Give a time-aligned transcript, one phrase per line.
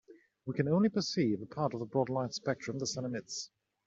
[0.47, 3.51] We can only perceive a part of the broad light spectrum the sun emits.